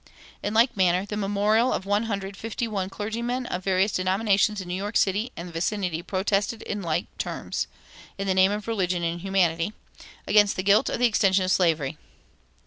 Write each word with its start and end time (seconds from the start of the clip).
In 0.41 0.55
like 0.55 0.75
manner 0.75 1.05
the 1.05 1.15
memorial 1.15 1.71
of 1.71 1.85
one 1.85 2.05
hundred 2.05 2.29
and 2.29 2.37
fifty 2.37 2.67
one 2.67 2.89
clergymen 2.89 3.45
of 3.45 3.63
various 3.63 3.91
denominations 3.91 4.59
in 4.59 4.67
New 4.67 4.73
York 4.73 4.97
City 4.97 5.31
and 5.37 5.53
vicinity 5.53 6.01
protested 6.01 6.63
in 6.63 6.81
like 6.81 7.05
terms, 7.19 7.67
"in 8.17 8.25
the 8.25 8.33
name 8.33 8.51
of 8.51 8.67
religion 8.67 9.03
and 9.03 9.21
humanity," 9.21 9.73
against 10.25 10.55
the 10.55 10.63
guilt 10.63 10.89
of 10.89 10.97
the 10.97 11.05
extension 11.05 11.45
of 11.45 11.51
slavery. 11.51 11.99